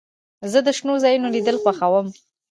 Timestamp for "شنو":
0.77-0.93